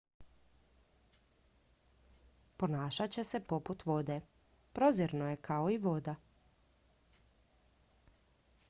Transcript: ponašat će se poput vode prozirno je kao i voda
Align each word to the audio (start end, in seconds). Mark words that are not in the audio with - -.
ponašat 2.63 3.11
će 3.17 3.23
se 3.31 3.39
poput 3.53 3.85
vode 3.85 4.19
prozirno 4.73 5.29
je 5.29 5.37
kao 5.51 5.71
i 5.71 5.77
voda 5.87 6.15